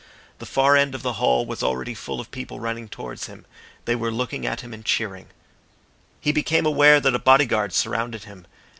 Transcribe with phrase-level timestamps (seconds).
[0.39, 3.45] The far end of the hall was already full of people running towards him.
[3.85, 5.27] They were looking at him and cheering.
[6.19, 8.47] He became aware that a bodyguard surrounded him.